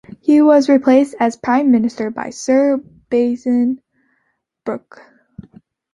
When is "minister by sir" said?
1.69-2.77